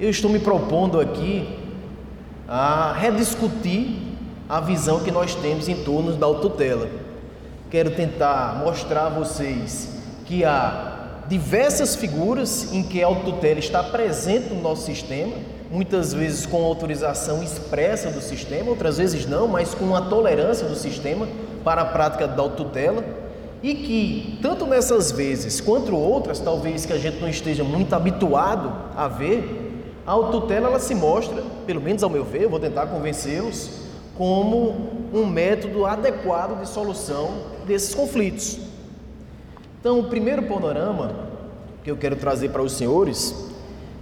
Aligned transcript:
eu 0.00 0.08
estou 0.08 0.30
me 0.30 0.38
propondo 0.38 0.98
aqui 0.98 1.46
a 2.48 2.94
rediscutir 2.98 3.98
a 4.48 4.58
visão 4.58 5.00
que 5.00 5.10
nós 5.10 5.34
temos 5.34 5.68
em 5.68 5.76
torno 5.84 6.16
da 6.16 6.24
autotutela. 6.24 6.88
Quero 7.70 7.90
tentar 7.90 8.62
mostrar 8.64 9.06
a 9.06 9.08
vocês 9.10 9.90
que 10.24 10.42
há 10.42 11.24
diversas 11.28 11.94
figuras 11.94 12.72
em 12.72 12.82
que 12.82 13.02
a 13.02 13.06
autotutela 13.06 13.58
está 13.58 13.82
presente 13.82 14.52
no 14.52 14.62
nosso 14.62 14.86
sistema, 14.86 15.34
muitas 15.70 16.14
vezes 16.14 16.46
com 16.46 16.64
autorização 16.64 17.42
expressa 17.42 18.10
do 18.10 18.22
sistema, 18.22 18.70
outras 18.70 18.96
vezes 18.96 19.26
não, 19.26 19.46
mas 19.46 19.74
com 19.74 19.94
a 19.94 20.00
tolerância 20.00 20.66
do 20.66 20.74
sistema 20.74 21.28
para 21.62 21.82
a 21.82 21.84
prática 21.84 22.26
da 22.26 22.42
autotutela 22.42 23.04
e 23.62 23.74
que, 23.74 24.38
tanto 24.40 24.66
nessas 24.66 25.12
vezes 25.12 25.60
quanto 25.60 25.94
outras, 25.94 26.40
talvez 26.40 26.86
que 26.86 26.92
a 26.94 26.98
gente 26.98 27.20
não 27.20 27.28
esteja 27.28 27.62
muito 27.62 27.94
habituado 27.94 28.72
a 28.96 29.06
ver, 29.06 29.69
a 30.10 30.12
autotutela 30.12 30.66
ela 30.66 30.80
se 30.80 30.92
mostra, 30.92 31.40
pelo 31.64 31.80
menos 31.80 32.02
ao 32.02 32.10
meu 32.10 32.24
ver, 32.24 32.42
eu 32.42 32.50
vou 32.50 32.58
tentar 32.58 32.88
convencê-los, 32.88 33.70
como 34.18 34.74
um 35.14 35.24
método 35.24 35.86
adequado 35.86 36.60
de 36.60 36.68
solução 36.68 37.30
desses 37.64 37.94
conflitos. 37.94 38.58
Então, 39.78 40.00
o 40.00 40.04
primeiro 40.08 40.42
panorama 40.42 41.14
que 41.84 41.92
eu 41.92 41.96
quero 41.96 42.16
trazer 42.16 42.48
para 42.48 42.60
os 42.60 42.72
senhores 42.72 43.52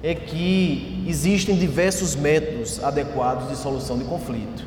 é 0.03 0.15
que 0.15 1.05
existem 1.07 1.55
diversos 1.55 2.17
métodos 2.17 2.83
adequados 2.83 3.51
de 3.51 3.57
solução 3.57 3.99
de 3.99 4.05
conflito. 4.05 4.65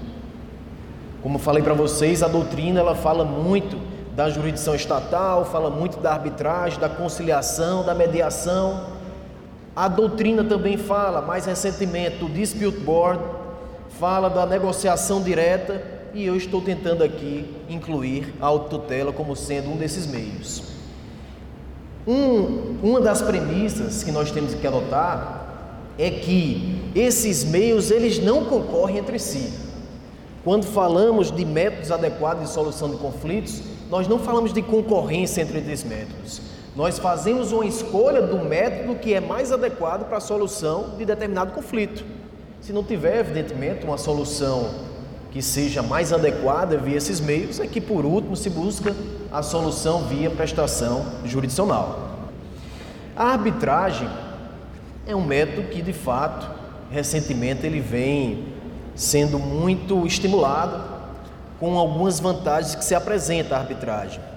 Como 1.23 1.39
falei 1.39 1.64
para 1.64 1.73
vocês, 1.73 2.22
a 2.22 2.28
doutrina 2.28 2.81
ela 2.81 2.94
fala 2.94 3.26
muito 3.26 3.80
da 4.16 4.30
jurisdição 4.30 4.76
estatal, 4.76 5.44
fala 5.45 5.72
muito 5.72 6.00
da 6.00 6.12
arbitragem, 6.12 6.80
da 6.80 6.88
conciliação, 6.88 7.84
da 7.84 7.95
mediação. 7.95 9.01
A 9.75 9.88
doutrina 9.88 10.43
também 10.43 10.77
fala, 10.77 11.21
mais 11.21 11.45
recentemente, 11.45 12.17
do 12.17 12.27
dispute 12.27 12.77
board, 12.80 13.21
fala 14.00 14.30
da 14.30 14.45
negociação 14.45 15.22
direta 15.22 15.81
e 16.13 16.25
eu 16.25 16.36
estou 16.36 16.61
tentando 16.61 17.03
aqui 17.03 17.45
incluir 17.69 18.33
a 18.41 18.47
autotutela 18.47 19.13
como 19.13 19.36
sendo 19.36 19.69
um 19.72 19.78
desses 19.78 20.05
meios. 20.05 20.63
Um, 22.05 22.78
uma 22.83 23.00
das 23.00 23.22
premissas 23.22 24.03
que 24.03 24.11
nós 24.11 24.31
temos 24.31 24.53
que 24.53 24.66
adotar 24.67 25.41
é 25.97 26.09
que 26.09 26.91
esses 26.95 27.44
meios 27.44 27.91
eles 27.91 28.19
não 28.19 28.44
concorrem 28.45 28.97
entre 28.97 29.19
si. 29.19 29.53
Quando 30.44 30.66
falamos 30.66 31.31
de 31.31 31.45
métodos 31.45 31.91
adequados 31.91 32.47
de 32.47 32.53
solução 32.53 32.89
de 32.89 32.97
conflitos, 32.97 33.61
nós 33.89 34.08
não 34.08 34.17
falamos 34.17 34.52
de 34.52 34.61
concorrência 34.61 35.41
entre 35.41 35.59
esses 35.59 35.83
métodos. 35.83 36.50
Nós 36.75 36.97
fazemos 36.97 37.52
uma 37.52 37.66
escolha 37.66 38.22
do 38.22 38.38
método 38.38 38.95
que 38.95 39.14
é 39.14 39.19
mais 39.19 39.52
adequado 39.52 40.08
para 40.08 40.17
a 40.17 40.22
solução 40.22 40.95
de 40.97 41.03
determinado 41.03 41.52
conflito. 41.52 42.05
Se 42.61 42.72
não 42.72 42.81
tiver, 42.81 43.19
evidentemente, 43.19 43.86
uma 43.86 43.97
solução 43.97 44.69
que 45.31 45.41
seja 45.41 45.81
mais 45.81 46.13
adequada 46.13 46.78
via 46.78 46.95
esses 46.95 47.19
meios, 47.19 47.59
é 47.59 47.67
que 47.67 47.81
por 47.81 48.05
último 48.05 48.38
se 48.38 48.50
busca 48.50 48.95
a 49.31 49.44
solução 49.44 50.03
via 50.03 50.30
prestação 50.30 51.05
jurisdicional. 51.25 52.11
A 53.16 53.25
arbitragem 53.31 54.09
é 55.06 55.16
um 55.16 55.25
método 55.25 55.67
que 55.67 55.81
de 55.81 55.94
fato, 55.94 56.50
recentemente 56.89 57.66
ele 57.66 57.81
vem 57.81 58.45
sendo 58.95 59.38
muito 59.39 60.06
estimulado 60.06 60.83
com 61.59 61.78
algumas 61.78 62.19
vantagens 62.19 62.75
que 62.75 62.85
se 62.85 62.95
apresenta 62.95 63.56
a 63.56 63.59
arbitragem. 63.59 64.31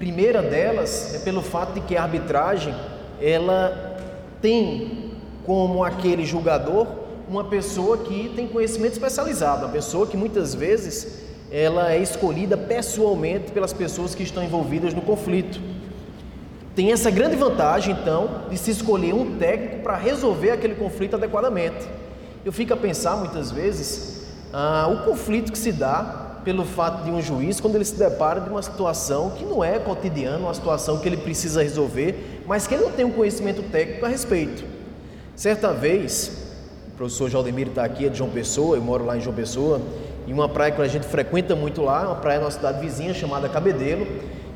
Primeira 0.00 0.40
delas 0.40 1.14
é 1.14 1.18
pelo 1.18 1.42
fato 1.42 1.74
de 1.74 1.82
que 1.82 1.94
a 1.94 2.04
arbitragem 2.04 2.74
ela 3.20 3.98
tem 4.40 5.12
como 5.44 5.84
aquele 5.84 6.24
julgador 6.24 6.86
uma 7.28 7.44
pessoa 7.44 7.98
que 7.98 8.32
tem 8.34 8.48
conhecimento 8.48 8.94
especializado, 8.94 9.66
uma 9.66 9.72
pessoa 9.72 10.06
que 10.06 10.16
muitas 10.16 10.54
vezes 10.54 11.18
ela 11.52 11.92
é 11.92 11.98
escolhida 11.98 12.56
pessoalmente 12.56 13.52
pelas 13.52 13.74
pessoas 13.74 14.14
que 14.14 14.22
estão 14.22 14.42
envolvidas 14.42 14.94
no 14.94 15.02
conflito. 15.02 15.60
Tem 16.74 16.92
essa 16.92 17.10
grande 17.10 17.36
vantagem, 17.36 17.94
então, 17.94 18.46
de 18.48 18.56
se 18.56 18.70
escolher 18.70 19.12
um 19.12 19.36
técnico 19.36 19.82
para 19.82 19.98
resolver 19.98 20.52
aquele 20.52 20.76
conflito 20.76 21.16
adequadamente. 21.16 21.86
Eu 22.42 22.52
fico 22.52 22.72
a 22.72 22.76
pensar 22.76 23.16
muitas 23.16 23.50
vezes 23.50 24.24
ah, 24.50 24.88
o 24.90 25.04
conflito 25.04 25.52
que 25.52 25.58
se 25.58 25.72
dá 25.72 26.29
pelo 26.44 26.64
fato 26.64 27.04
de 27.04 27.10
um 27.10 27.20
juiz, 27.20 27.60
quando 27.60 27.74
ele 27.74 27.84
se 27.84 27.94
depara 27.94 28.40
de 28.40 28.48
uma 28.48 28.62
situação 28.62 29.30
que 29.30 29.44
não 29.44 29.62
é 29.62 29.78
cotidiana, 29.78 30.38
uma 30.38 30.54
situação 30.54 30.98
que 30.98 31.08
ele 31.08 31.16
precisa 31.16 31.62
resolver, 31.62 32.42
mas 32.46 32.66
que 32.66 32.74
ele 32.74 32.84
não 32.84 32.92
tem 32.92 33.04
um 33.04 33.12
conhecimento 33.12 33.62
técnico 33.62 34.06
a 34.06 34.08
respeito. 34.08 34.64
Certa 35.36 35.72
vez, 35.72 36.48
o 36.88 36.96
professor 36.96 37.30
Jaldemir 37.30 37.68
está 37.68 37.84
aqui, 37.84 38.06
é 38.06 38.08
de 38.08 38.18
João 38.18 38.30
Pessoa, 38.30 38.76
eu 38.76 38.82
moro 38.82 39.04
lá 39.04 39.16
em 39.16 39.20
João 39.20 39.34
Pessoa, 39.34 39.80
em 40.26 40.32
uma 40.32 40.48
praia 40.48 40.72
que 40.72 40.80
a 40.80 40.88
gente 40.88 41.06
frequenta 41.06 41.54
muito 41.54 41.82
lá, 41.82 42.06
uma 42.06 42.16
praia 42.16 42.40
na 42.40 42.50
cidade 42.50 42.80
vizinha 42.80 43.12
chamada 43.12 43.48
Cabedelo, 43.48 44.06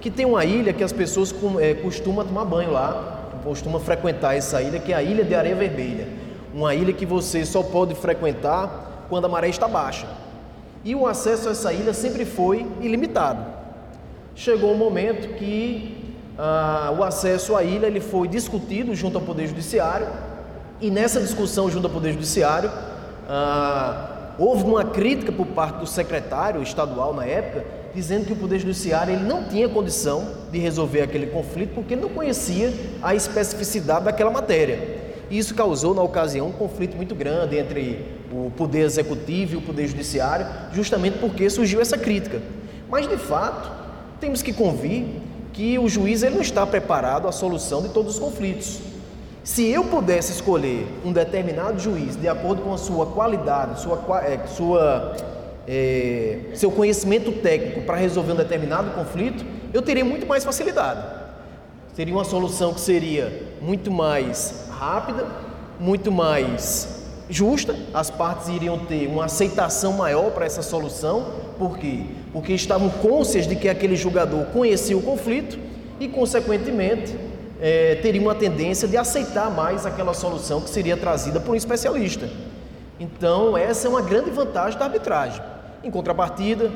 que 0.00 0.10
tem 0.10 0.26
uma 0.26 0.44
ilha 0.44 0.72
que 0.72 0.84
as 0.84 0.92
pessoas 0.92 1.34
é, 1.60 1.74
costumam 1.74 2.24
tomar 2.24 2.44
banho 2.44 2.70
lá, 2.70 3.30
costumam 3.42 3.80
frequentar 3.80 4.34
essa 4.36 4.62
ilha, 4.62 4.78
que 4.78 4.92
é 4.92 4.96
a 4.96 5.02
Ilha 5.02 5.24
de 5.24 5.34
Areia 5.34 5.54
Vermelha. 5.54 6.08
Uma 6.54 6.74
ilha 6.74 6.92
que 6.92 7.04
você 7.04 7.44
só 7.44 7.62
pode 7.62 7.94
frequentar 7.94 9.06
quando 9.08 9.26
a 9.26 9.28
maré 9.28 9.48
está 9.48 9.68
baixa 9.68 10.23
e 10.84 10.94
o 10.94 11.06
acesso 11.06 11.48
a 11.48 11.52
essa 11.52 11.72
ilha 11.72 11.94
sempre 11.94 12.24
foi 12.24 12.66
ilimitado. 12.80 13.44
Chegou 14.34 14.72
um 14.72 14.76
momento 14.76 15.34
que 15.36 16.14
ah, 16.38 16.94
o 16.98 17.02
acesso 17.02 17.56
à 17.56 17.62
ilha 17.62 17.86
ele 17.86 18.00
foi 18.00 18.28
discutido 18.28 18.94
junto 18.94 19.16
ao 19.16 19.24
Poder 19.24 19.46
Judiciário 19.46 20.06
e 20.80 20.90
nessa 20.90 21.20
discussão 21.20 21.70
junto 21.70 21.86
ao 21.86 21.92
Poder 21.92 22.12
Judiciário 22.12 22.70
ah, 23.28 24.34
houve 24.38 24.64
uma 24.64 24.84
crítica 24.84 25.32
por 25.32 25.46
parte 25.46 25.78
do 25.78 25.86
secretário 25.86 26.62
estadual 26.62 27.14
na 27.14 27.24
época 27.24 27.64
dizendo 27.94 28.26
que 28.26 28.32
o 28.32 28.36
Poder 28.36 28.58
Judiciário 28.58 29.14
ele 29.14 29.24
não 29.24 29.44
tinha 29.44 29.68
condição 29.68 30.26
de 30.50 30.58
resolver 30.58 31.02
aquele 31.02 31.28
conflito 31.28 31.74
porque 31.74 31.94
ele 31.94 32.02
não 32.02 32.08
conhecia 32.10 32.72
a 33.00 33.14
especificidade 33.14 34.04
daquela 34.04 34.30
matéria. 34.30 35.04
Isso 35.30 35.54
causou, 35.54 35.94
na 35.94 36.02
ocasião, 36.02 36.48
um 36.48 36.52
conflito 36.52 36.96
muito 36.96 37.14
grande 37.14 37.56
entre 37.56 38.13
o 38.34 38.50
poder 38.56 38.80
executivo 38.80 39.54
e 39.54 39.56
o 39.56 39.62
poder 39.62 39.86
judiciário, 39.86 40.46
justamente 40.72 41.18
porque 41.18 41.48
surgiu 41.48 41.80
essa 41.80 41.96
crítica. 41.96 42.42
Mas, 42.90 43.08
de 43.08 43.16
fato, 43.16 43.70
temos 44.20 44.42
que 44.42 44.52
convir 44.52 45.06
que 45.52 45.78
o 45.78 45.88
juiz 45.88 46.24
ele 46.24 46.34
não 46.34 46.42
está 46.42 46.66
preparado 46.66 47.28
à 47.28 47.32
solução 47.32 47.80
de 47.80 47.90
todos 47.90 48.14
os 48.14 48.18
conflitos. 48.18 48.80
Se 49.44 49.68
eu 49.68 49.84
pudesse 49.84 50.32
escolher 50.32 50.84
um 51.04 51.12
determinado 51.12 51.78
juiz 51.78 52.16
de 52.16 52.26
acordo 52.26 52.62
com 52.62 52.74
a 52.74 52.78
sua 52.78 53.06
qualidade, 53.06 53.80
sua, 53.80 54.24
é, 54.24 54.46
sua, 54.48 55.16
é, 55.68 56.40
seu 56.54 56.72
conhecimento 56.72 57.30
técnico 57.30 57.82
para 57.82 57.96
resolver 57.96 58.32
um 58.32 58.36
determinado 58.36 58.90
conflito, 58.90 59.44
eu 59.72 59.80
teria 59.80 60.04
muito 60.04 60.26
mais 60.26 60.42
facilidade. 60.44 61.04
Seria 61.94 62.12
uma 62.12 62.24
solução 62.24 62.74
que 62.74 62.80
seria 62.80 63.48
muito 63.62 63.92
mais 63.92 64.66
rápida, 64.70 65.24
muito 65.78 66.10
mais 66.10 67.03
justa, 67.28 67.74
as 67.92 68.10
partes 68.10 68.48
iriam 68.48 68.78
ter 68.78 69.06
uma 69.06 69.24
aceitação 69.26 69.92
maior 69.92 70.30
para 70.30 70.44
essa 70.44 70.62
solução, 70.62 71.32
por 71.58 71.78
quê? 71.78 72.02
Porque 72.32 72.52
estavam 72.52 72.88
conscientes 72.90 73.48
de 73.48 73.56
que 73.56 73.68
aquele 73.68 73.96
julgador 73.96 74.46
conhecia 74.46 74.96
o 74.96 75.02
conflito 75.02 75.58
e, 76.00 76.08
consequentemente, 76.08 77.16
é, 77.60 77.94
teria 77.96 78.20
uma 78.20 78.34
tendência 78.34 78.86
de 78.86 78.96
aceitar 78.96 79.50
mais 79.50 79.86
aquela 79.86 80.12
solução 80.12 80.60
que 80.60 80.68
seria 80.68 80.96
trazida 80.96 81.40
por 81.40 81.52
um 81.52 81.54
especialista. 81.54 82.28
Então, 82.98 83.56
essa 83.56 83.86
é 83.86 83.90
uma 83.90 84.02
grande 84.02 84.30
vantagem 84.30 84.78
da 84.78 84.84
arbitragem. 84.84 85.42
Em 85.82 85.90
contrapartida, 85.90 86.70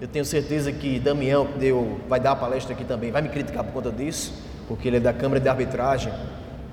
eu 0.00 0.06
tenho 0.06 0.24
certeza 0.24 0.70
que 0.70 0.98
Damião, 0.98 1.46
que 1.46 1.58
deu, 1.58 1.98
vai 2.08 2.20
dar 2.20 2.32
a 2.32 2.36
palestra 2.36 2.72
aqui 2.72 2.84
também, 2.84 3.10
vai 3.10 3.22
me 3.22 3.28
criticar 3.28 3.64
por 3.64 3.72
conta 3.72 3.90
disso, 3.90 4.32
porque 4.68 4.88
ele 4.88 4.98
é 4.98 5.00
da 5.00 5.12
Câmara 5.12 5.40
de 5.40 5.48
Arbitragem 5.48 6.12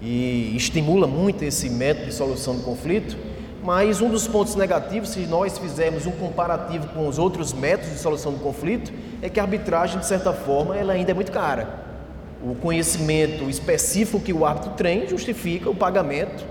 e 0.01 0.55
estimula 0.55 1.07
muito 1.07 1.43
esse 1.43 1.69
método 1.69 2.07
de 2.07 2.13
solução 2.13 2.55
do 2.55 2.63
conflito. 2.63 3.17
Mas 3.63 3.99
um 3.99 4.09
dos 4.09 4.27
pontos 4.27 4.55
negativos, 4.55 5.09
se 5.09 5.21
nós 5.21 5.57
fizermos 5.57 6.05
um 6.05 6.11
comparativo 6.11 6.87
com 6.89 7.07
os 7.07 7.17
outros 7.17 7.51
métodos 7.51 7.93
de 7.93 7.99
solução 7.99 8.31
do 8.31 8.39
conflito, 8.39 8.93
é 9.21 9.29
que 9.29 9.39
a 9.39 9.43
arbitragem, 9.43 9.99
de 9.99 10.05
certa 10.05 10.31
forma, 10.31 10.77
ela 10.77 10.93
ainda 10.93 11.11
é 11.11 11.13
muito 11.13 11.31
cara. 11.31 11.83
O 12.43 12.53
conhecimento 12.53 13.49
específico 13.49 14.19
que 14.19 14.31
o 14.31 14.45
árbitro 14.45 14.71
tem 14.71 15.07
justifica 15.07 15.67
o 15.67 15.75
pagamento 15.75 16.45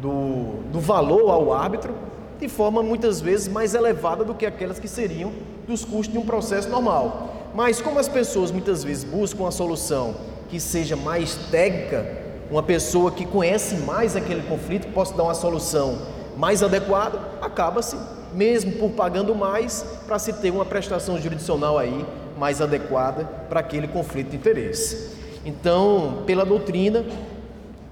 do, 0.00 0.62
do 0.72 0.80
valor 0.80 1.30
ao 1.30 1.52
árbitro 1.52 1.94
de 2.40 2.48
forma 2.48 2.82
muitas 2.82 3.20
vezes 3.20 3.48
mais 3.48 3.74
elevada 3.74 4.24
do 4.24 4.34
que 4.34 4.46
aquelas 4.46 4.78
que 4.78 4.88
seriam 4.88 5.32
dos 5.66 5.84
custos 5.84 6.12
de 6.12 6.18
um 6.18 6.26
processo 6.26 6.68
normal. 6.68 7.50
Mas 7.54 7.80
como 7.80 7.98
as 7.98 8.08
pessoas 8.08 8.50
muitas 8.50 8.84
vezes 8.84 9.04
buscam 9.04 9.44
uma 9.44 9.50
solução 9.50 10.14
que 10.48 10.60
seja 10.60 10.96
mais 10.96 11.34
técnica, 11.50 12.27
uma 12.50 12.62
pessoa 12.62 13.10
que 13.10 13.26
conhece 13.26 13.76
mais 13.76 14.16
aquele 14.16 14.42
conflito, 14.42 14.92
possa 14.92 15.14
dar 15.14 15.24
uma 15.24 15.34
solução 15.34 15.98
mais 16.36 16.62
adequada, 16.62 17.18
acaba-se, 17.42 17.96
mesmo 18.32 18.72
por 18.72 18.90
pagando 18.90 19.34
mais, 19.34 19.84
para 20.06 20.18
se 20.18 20.32
ter 20.32 20.50
uma 20.50 20.64
prestação 20.64 21.20
jurisdicional 21.20 21.78
aí 21.78 22.06
mais 22.38 22.62
adequada 22.62 23.24
para 23.48 23.60
aquele 23.60 23.88
conflito 23.88 24.30
de 24.30 24.36
interesse. 24.36 25.16
Então, 25.44 26.22
pela 26.26 26.44
doutrina, 26.44 27.04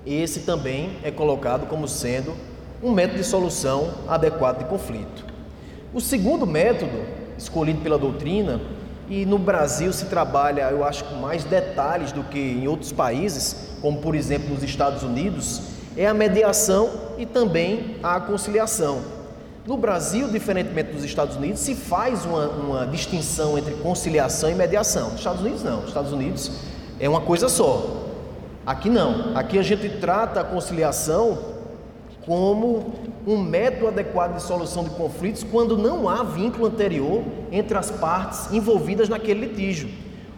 esse 0.06 0.40
também 0.40 0.98
é 1.02 1.10
colocado 1.10 1.66
como 1.66 1.88
sendo 1.88 2.32
um 2.82 2.92
método 2.92 3.18
de 3.18 3.24
solução 3.24 3.90
adequado 4.06 4.58
de 4.58 4.64
conflito. 4.66 5.24
O 5.92 6.00
segundo 6.00 6.46
método, 6.46 7.02
escolhido 7.36 7.80
pela 7.80 7.98
doutrina, 7.98 8.60
e 9.08 9.24
no 9.24 9.38
Brasil 9.38 9.92
se 9.92 10.06
trabalha, 10.06 10.62
eu 10.70 10.84
acho, 10.84 11.04
com 11.04 11.16
mais 11.16 11.44
detalhes 11.44 12.12
do 12.12 12.24
que 12.24 12.38
em 12.38 12.66
outros 12.66 12.92
países, 12.92 13.56
como 13.80 13.98
por 13.98 14.14
exemplo 14.14 14.50
nos 14.50 14.62
Estados 14.62 15.02
Unidos, 15.02 15.62
é 15.96 16.06
a 16.06 16.14
mediação 16.14 16.90
e 17.16 17.24
também 17.24 17.96
a 18.02 18.20
conciliação. 18.20 19.00
No 19.66 19.76
Brasil, 19.76 20.28
diferentemente 20.28 20.92
dos 20.92 21.02
Estados 21.02 21.36
Unidos, 21.36 21.60
se 21.60 21.74
faz 21.74 22.24
uma, 22.24 22.48
uma 22.48 22.86
distinção 22.86 23.58
entre 23.58 23.74
conciliação 23.74 24.50
e 24.50 24.54
mediação. 24.54 25.10
Nos 25.10 25.18
Estados 25.18 25.40
Unidos, 25.40 25.62
não. 25.64 25.76
Nos 25.78 25.88
Estados 25.88 26.12
Unidos 26.12 26.52
é 27.00 27.08
uma 27.08 27.20
coisa 27.20 27.48
só. 27.48 28.04
Aqui 28.64 28.88
não. 28.88 29.36
Aqui 29.36 29.58
a 29.58 29.62
gente 29.62 29.88
trata 30.00 30.40
a 30.40 30.44
conciliação 30.44 31.56
como 32.24 32.92
um 33.26 33.36
método 33.36 33.88
adequado 33.88 34.36
de 34.36 34.42
solução 34.42 34.84
de 34.84 34.90
conflitos 34.90 35.42
quando 35.42 35.76
não 35.76 36.08
há 36.08 36.22
vínculo 36.22 36.66
anterior 36.66 37.24
entre 37.50 37.76
as 37.76 37.90
partes 37.90 38.52
envolvidas 38.52 39.08
naquele 39.08 39.46
litígio, 39.46 39.88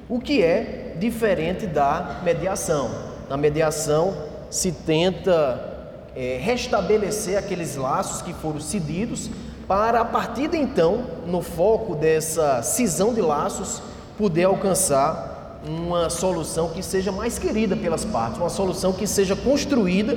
o 0.08 0.18
que 0.18 0.42
é 0.42 0.96
diferente 0.98 1.66
da 1.66 2.20
mediação. 2.24 2.90
Na 3.28 3.36
mediação 3.36 4.16
se 4.50 4.72
tenta 4.72 6.00
é, 6.16 6.38
restabelecer 6.40 7.36
aqueles 7.36 7.76
laços 7.76 8.22
que 8.22 8.32
foram 8.32 8.58
cedidos 8.58 9.30
para 9.66 10.00
a 10.00 10.04
partir 10.04 10.48
de 10.48 10.56
então, 10.56 11.04
no 11.26 11.42
foco 11.42 11.94
dessa 11.94 12.62
cisão 12.62 13.12
de 13.12 13.20
laços, 13.20 13.82
poder 14.16 14.44
alcançar 14.44 15.60
uma 15.66 16.08
solução 16.08 16.70
que 16.70 16.82
seja 16.82 17.12
mais 17.12 17.38
querida 17.38 17.76
pelas 17.76 18.04
partes, 18.04 18.38
uma 18.38 18.48
solução 18.48 18.94
que 18.94 19.06
seja 19.06 19.36
construída 19.36 20.16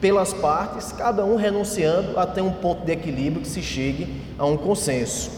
pelas 0.00 0.32
partes, 0.32 0.92
cada 0.92 1.24
um 1.24 1.36
renunciando 1.36 2.18
até 2.18 2.42
um 2.42 2.52
ponto 2.52 2.84
de 2.84 2.92
equilíbrio 2.92 3.42
que 3.42 3.48
se 3.48 3.62
chegue 3.62 4.22
a 4.38 4.44
um 4.44 4.56
consenso. 4.56 5.30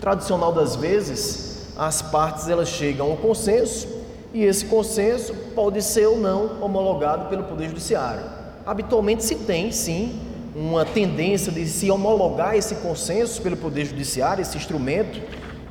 Tradicional 0.00 0.52
das 0.52 0.76
vezes, 0.76 1.72
as 1.76 2.00
partes 2.02 2.48
elas 2.48 2.68
chegam 2.68 3.06
a 3.06 3.14
um 3.14 3.16
consenso 3.16 3.88
e 4.32 4.44
esse 4.44 4.66
consenso 4.66 5.34
pode 5.54 5.82
ser 5.82 6.06
ou 6.06 6.18
não 6.18 6.62
homologado 6.62 7.28
pelo 7.28 7.44
Poder 7.44 7.68
Judiciário. 7.68 8.22
Habitualmente 8.64 9.24
se 9.24 9.34
tem, 9.34 9.72
sim, 9.72 10.20
uma 10.54 10.84
tendência 10.84 11.50
de 11.50 11.66
se 11.66 11.90
homologar 11.90 12.56
esse 12.56 12.76
consenso 12.76 13.42
pelo 13.42 13.56
Poder 13.56 13.84
Judiciário, 13.84 14.42
esse 14.42 14.56
instrumento, 14.56 15.20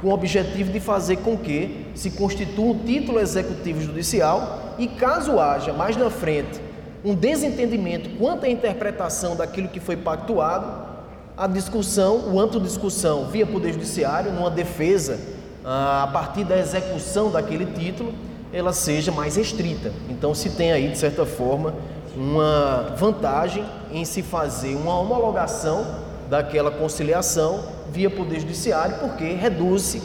com 0.01 0.09
o 0.09 0.13
objetivo 0.13 0.71
de 0.71 0.81
fazer 0.81 1.17
com 1.17 1.37
que 1.37 1.87
se 1.95 2.11
constitua 2.11 2.73
um 2.73 2.79
título 2.79 3.19
executivo 3.19 3.79
judicial 3.79 4.75
e 4.77 4.87
caso 4.87 5.39
haja 5.39 5.71
mais 5.71 5.95
na 5.95 6.09
frente 6.09 6.62
um 7.03 7.13
desentendimento 7.13 8.09
quanto 8.17 8.45
à 8.45 8.49
interpretação 8.49 9.35
daquilo 9.35 9.67
que 9.67 9.79
foi 9.79 9.97
pactuado, 9.97 10.93
a 11.35 11.47
discussão, 11.47 12.33
o 12.33 12.45
de 12.47 12.59
discussão 12.59 13.25
via 13.25 13.45
Poder 13.45 13.73
Judiciário, 13.73 14.31
numa 14.31 14.51
defesa 14.51 15.19
ah, 15.65 16.03
a 16.03 16.07
partir 16.07 16.43
da 16.43 16.57
execução 16.57 17.31
daquele 17.31 17.65
título, 17.65 18.13
ela 18.53 18.71
seja 18.71 19.11
mais 19.11 19.35
restrita. 19.35 19.91
Então 20.09 20.33
se 20.33 20.51
tem 20.51 20.71
aí, 20.71 20.87
de 20.89 20.97
certa 20.97 21.25
forma, 21.25 21.73
uma 22.15 22.93
vantagem 22.95 23.65
em 23.91 24.05
se 24.05 24.21
fazer 24.21 24.75
uma 24.75 24.97
homologação 24.99 25.85
daquela 26.29 26.69
conciliação 26.71 27.63
via 27.91 28.09
Poder 28.09 28.39
Judiciário, 28.39 28.97
porque 28.99 29.33
reduz 29.33 29.97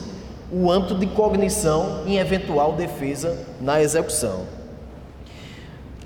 o 0.50 0.70
âmbito 0.70 0.94
de 0.94 1.06
cognição 1.06 2.02
em 2.06 2.16
eventual 2.18 2.72
defesa 2.72 3.36
na 3.60 3.82
execução. 3.82 4.57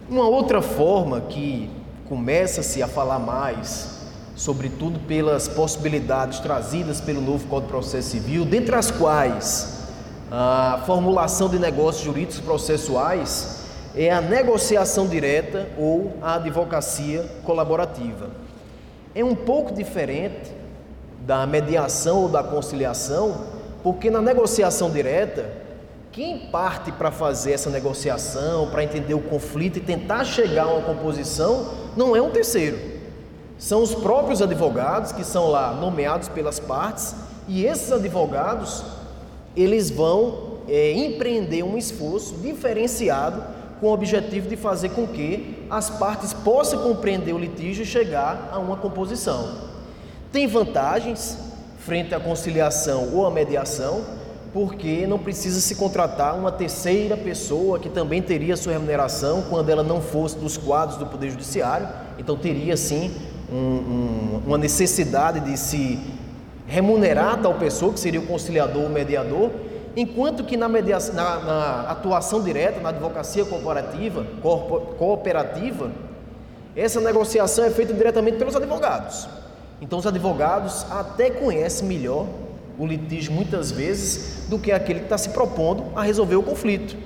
Uma 0.08 0.28
outra 0.28 0.60
forma 0.60 1.20
que 1.20 1.70
começa-se 2.08 2.82
a 2.82 2.88
falar 2.88 3.20
mais, 3.20 4.00
sobretudo 4.34 4.98
pelas 5.00 5.46
possibilidades 5.46 6.40
trazidas 6.40 7.00
pelo 7.00 7.20
novo 7.20 7.46
Código 7.46 7.68
de 7.68 7.72
Processo 7.72 8.10
Civil, 8.10 8.44
dentre 8.44 8.74
as 8.74 8.90
quais 8.90 9.80
a 10.30 10.82
formulação 10.86 11.48
de 11.48 11.58
negócios 11.58 12.04
jurídicos 12.04 12.40
processuais, 12.40 13.60
é 13.94 14.10
a 14.10 14.20
negociação 14.20 15.06
direta 15.06 15.68
ou 15.78 16.14
a 16.20 16.34
advocacia 16.34 17.24
colaborativa. 17.44 18.30
É 19.14 19.22
um 19.22 19.34
pouco 19.34 19.72
diferente 19.72 20.50
da 21.20 21.46
mediação 21.46 22.22
ou 22.22 22.28
da 22.28 22.42
conciliação, 22.42 23.42
porque 23.82 24.10
na 24.10 24.20
negociação 24.20 24.90
direta 24.90 25.61
quem 26.12 26.38
parte 26.38 26.92
para 26.92 27.10
fazer 27.10 27.52
essa 27.52 27.70
negociação, 27.70 28.68
para 28.68 28.84
entender 28.84 29.14
o 29.14 29.20
conflito 29.20 29.78
e 29.78 29.80
tentar 29.80 30.24
chegar 30.24 30.64
a 30.64 30.74
uma 30.74 30.82
composição, 30.82 31.70
não 31.96 32.14
é 32.14 32.20
um 32.20 32.30
terceiro. 32.30 32.78
São 33.58 33.82
os 33.82 33.94
próprios 33.94 34.42
advogados 34.42 35.10
que 35.10 35.24
são 35.24 35.48
lá 35.48 35.72
nomeados 35.72 36.28
pelas 36.28 36.60
partes 36.60 37.14
e 37.48 37.64
esses 37.64 37.90
advogados 37.90 38.84
eles 39.56 39.90
vão 39.90 40.58
é, 40.68 40.92
empreender 40.92 41.62
um 41.62 41.78
esforço 41.78 42.34
diferenciado 42.36 43.42
com 43.80 43.86
o 43.86 43.92
objetivo 43.92 44.48
de 44.48 44.56
fazer 44.56 44.90
com 44.90 45.06
que 45.06 45.66
as 45.70 45.88
partes 45.88 46.34
possam 46.34 46.82
compreender 46.82 47.32
o 47.32 47.38
litígio 47.38 47.84
e 47.84 47.86
chegar 47.86 48.50
a 48.52 48.58
uma 48.58 48.76
composição. 48.76 49.70
Tem 50.30 50.46
vantagens 50.46 51.38
frente 51.78 52.14
à 52.14 52.20
conciliação 52.20 53.14
ou 53.14 53.26
à 53.26 53.30
mediação, 53.30 54.04
porque 54.52 55.06
não 55.06 55.18
precisa 55.18 55.60
se 55.60 55.74
contratar 55.74 56.36
uma 56.36 56.52
terceira 56.52 57.16
pessoa 57.16 57.78
que 57.78 57.88
também 57.88 58.20
teria 58.20 58.56
sua 58.56 58.72
remuneração 58.72 59.44
quando 59.48 59.70
ela 59.70 59.82
não 59.82 60.00
fosse 60.00 60.36
dos 60.36 60.58
quadros 60.58 60.98
do 60.98 61.06
Poder 61.06 61.30
Judiciário, 61.30 61.88
então 62.18 62.36
teria 62.36 62.76
sim 62.76 63.10
um, 63.50 63.56
um, 63.56 64.42
uma 64.46 64.58
necessidade 64.58 65.40
de 65.40 65.56
se 65.56 65.98
remunerar 66.66 67.40
tal 67.40 67.54
pessoa, 67.54 67.92
que 67.92 68.00
seria 68.00 68.20
o 68.20 68.26
conciliador 68.26 68.82
ou 68.82 68.88
mediador, 68.90 69.50
enquanto 69.96 70.44
que 70.44 70.56
na, 70.56 70.68
mediação, 70.68 71.14
na, 71.14 71.38
na 71.38 71.80
atuação 71.90 72.42
direta, 72.42 72.80
na 72.80 72.90
advocacia 72.90 73.44
corporativa, 73.44 74.26
cooperativa, 74.98 75.90
essa 76.76 77.00
negociação 77.00 77.64
é 77.64 77.70
feita 77.70 77.92
diretamente 77.92 78.36
pelos 78.36 78.56
advogados. 78.56 79.28
Então 79.80 79.98
os 79.98 80.06
advogados 80.06 80.86
até 80.90 81.30
conhecem 81.30 81.86
melhor 81.86 82.26
o 82.78 82.86
litígio 82.86 83.32
muitas 83.32 83.70
vezes 83.70 84.46
do 84.48 84.58
que 84.58 84.72
aquele 84.72 85.00
que 85.00 85.06
está 85.06 85.18
se 85.18 85.30
propondo 85.30 85.84
a 85.94 86.02
resolver 86.02 86.36
o 86.36 86.42
conflito. 86.42 86.96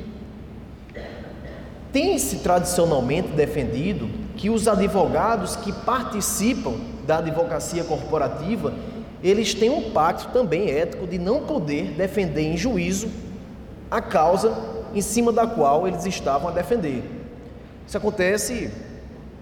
Tem-se 1.93 2.37
tradicionalmente 2.39 3.29
defendido 3.29 4.09
que 4.37 4.51
os 4.51 4.69
advogados 4.69 5.57
que 5.57 5.73
participam 5.73 6.75
da 7.07 7.19
advocacia 7.19 7.85
corporativa, 7.85 8.75
eles 9.23 9.55
têm 9.55 9.71
um 9.71 9.91
pacto 9.91 10.29
também 10.33 10.71
ético 10.71 11.07
de 11.07 11.19
não 11.19 11.43
poder 11.43 11.93
defender 11.93 12.43
em 12.43 12.57
juízo 12.57 13.09
a 13.91 14.01
causa 14.01 14.53
em 14.95 15.01
cima 15.01 15.33
da 15.33 15.47
qual 15.47 15.87
eles 15.89 16.05
estavam 16.05 16.49
a 16.49 16.53
defender. 16.53 17.03
Isso 17.87 17.97
acontece 17.97 18.71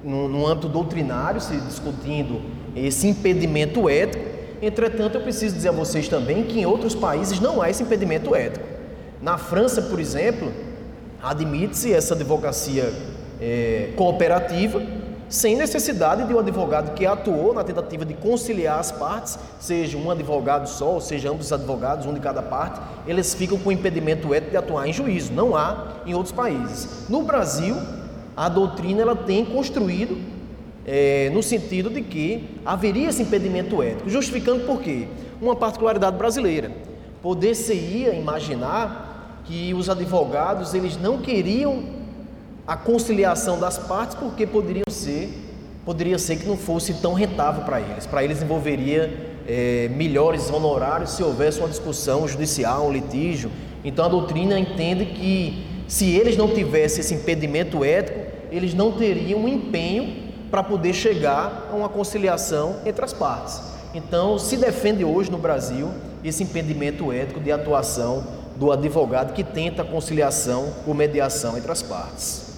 no, 0.02 0.28
no 0.28 0.46
âmbito 0.46 0.68
doutrinário, 0.68 1.40
se 1.40 1.56
discutindo 1.56 2.42
esse 2.76 3.08
impedimento 3.08 3.88
ético, 3.88 4.33
Entretanto, 4.66 5.16
eu 5.16 5.20
preciso 5.20 5.54
dizer 5.54 5.68
a 5.68 5.72
vocês 5.72 6.08
também 6.08 6.44
que 6.44 6.60
em 6.60 6.64
outros 6.64 6.94
países 6.94 7.38
não 7.38 7.60
há 7.60 7.68
esse 7.68 7.82
impedimento 7.82 8.34
ético. 8.34 8.64
Na 9.20 9.36
França, 9.36 9.82
por 9.82 10.00
exemplo, 10.00 10.50
admite-se 11.22 11.92
essa 11.92 12.14
advocacia 12.14 12.90
é, 13.38 13.90
cooperativa 13.94 14.82
sem 15.28 15.56
necessidade 15.56 16.26
de 16.26 16.34
um 16.34 16.38
advogado 16.38 16.94
que 16.94 17.04
atuou 17.04 17.52
na 17.52 17.64
tentativa 17.64 18.04
de 18.04 18.14
conciliar 18.14 18.78
as 18.78 18.92
partes, 18.92 19.38
seja 19.58 19.98
um 19.98 20.10
advogado 20.10 20.66
só, 20.66 20.92
ou 20.92 21.00
seja, 21.00 21.30
ambos 21.30 21.46
os 21.46 21.52
advogados, 21.52 22.06
um 22.06 22.14
de 22.14 22.20
cada 22.20 22.40
parte, 22.40 22.80
eles 23.06 23.34
ficam 23.34 23.58
com 23.58 23.72
impedimento 23.72 24.32
ético 24.32 24.52
de 24.52 24.56
atuar 24.56 24.86
em 24.86 24.92
juízo. 24.92 25.32
Não 25.32 25.56
há 25.56 25.88
em 26.06 26.14
outros 26.14 26.32
países. 26.32 27.06
No 27.08 27.22
Brasil, 27.22 27.76
a 28.36 28.48
doutrina 28.48 29.02
ela 29.02 29.16
tem 29.16 29.44
construído 29.44 30.33
é, 30.86 31.30
no 31.32 31.42
sentido 31.42 31.88
de 31.88 32.02
que 32.02 32.60
haveria 32.64 33.08
esse 33.08 33.22
impedimento 33.22 33.82
ético, 33.82 34.08
justificando 34.08 34.64
por 34.64 34.80
quê? 34.80 35.08
Uma 35.40 35.56
particularidade 35.56 36.16
brasileira. 36.16 36.70
Poder-se-ia 37.22 38.14
imaginar 38.14 39.40
que 39.44 39.72
os 39.74 39.88
advogados 39.88 40.74
eles 40.74 40.96
não 40.96 41.18
queriam 41.18 41.84
a 42.66 42.76
conciliação 42.76 43.58
das 43.58 43.78
partes 43.78 44.16
porque 44.16 44.46
poderiam 44.46 44.84
ser, 44.88 45.30
poderia 45.84 46.18
ser 46.18 46.36
que 46.36 46.46
não 46.46 46.56
fosse 46.56 46.94
tão 46.94 47.12
rentável 47.12 47.64
para 47.64 47.80
eles. 47.80 48.06
Para 48.06 48.24
eles 48.24 48.42
envolveria 48.42 49.34
é, 49.46 49.88
melhores 49.94 50.50
honorários 50.50 51.10
se 51.10 51.22
houvesse 51.22 51.58
uma 51.58 51.68
discussão 51.68 52.26
judicial, 52.26 52.86
um 52.86 52.92
litígio. 52.92 53.50
Então 53.84 54.04
a 54.04 54.08
doutrina 54.08 54.58
entende 54.58 55.06
que 55.06 55.66
se 55.86 56.10
eles 56.10 56.36
não 56.36 56.48
tivessem 56.48 57.00
esse 57.00 57.14
impedimento 57.14 57.84
ético, 57.84 58.18
eles 58.50 58.72
não 58.72 58.92
teriam 58.92 59.40
um 59.40 59.48
empenho 59.48 60.23
para 60.54 60.62
poder 60.62 60.92
chegar 60.92 61.66
a 61.68 61.74
uma 61.74 61.88
conciliação 61.88 62.76
entre 62.86 63.04
as 63.04 63.12
partes. 63.12 63.60
Então, 63.92 64.38
se 64.38 64.56
defende 64.56 65.04
hoje 65.04 65.28
no 65.28 65.36
Brasil 65.36 65.90
esse 66.22 66.44
impedimento 66.44 67.10
ético 67.12 67.40
de 67.40 67.50
atuação 67.50 68.24
do 68.54 68.70
advogado 68.70 69.32
que 69.32 69.42
tenta 69.42 69.82
conciliação 69.82 70.72
ou 70.86 70.94
mediação 70.94 71.58
entre 71.58 71.72
as 71.72 71.82
partes. 71.82 72.53